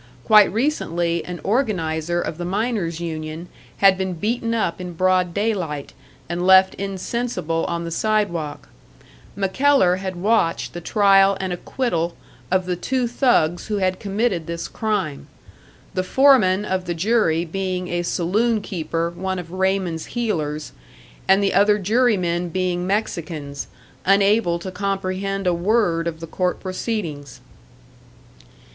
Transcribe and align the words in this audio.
Quite 0.23 0.51
recently 0.51 1.23
an 1.25 1.39
organiser 1.43 2.19
of 2.19 2.39
the 2.39 2.43
miners' 2.43 2.99
union 2.99 3.49
had 3.85 3.99
been 3.99 4.13
beaten 4.13 4.55
up 4.55 4.81
in 4.81 4.93
broad 4.93 5.31
day 5.31 5.53
light 5.53 5.93
and 6.27 6.41
left 6.43 6.73
insensible 6.73 7.65
on 7.67 7.83
the 7.83 7.91
sidewalk; 7.91 8.67
MacKellar 9.35 9.97
had 9.97 10.15
watched 10.15 10.73
the 10.73 10.81
trial 10.81 11.37
and 11.39 11.53
acquittal 11.53 12.15
of 12.49 12.65
the 12.65 12.75
two 12.75 13.07
thugs 13.07 13.67
who 13.67 13.77
had 13.77 13.99
committed 13.99 14.47
this 14.47 14.67
crime 14.67 15.27
the 15.93 16.03
foreman 16.03 16.65
of 16.65 16.85
the 16.85 16.95
jury 16.95 17.45
being 17.45 17.87
a 17.89 18.01
saloon 18.01 18.59
keeper 18.59 19.11
one 19.11 19.37
of 19.37 19.51
Raymond's 19.51 20.07
heelers, 20.15 20.71
and 21.27 21.43
the 21.43 21.53
other 21.53 21.77
jurymen 21.77 22.49
being 22.49 22.87
Mexicans, 22.87 23.67
unable 24.03 24.57
to 24.57 24.71
comprehend 24.71 25.45
a 25.45 25.53
word 25.53 26.07
of 26.07 26.21
the 26.21 26.25
court 26.25 26.59
proceedings. 26.59 27.39